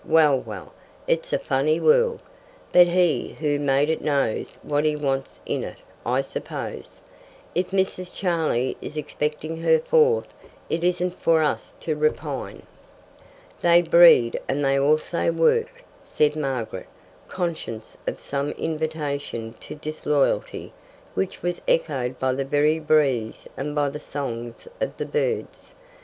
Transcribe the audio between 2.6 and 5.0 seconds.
But He who made it knows what He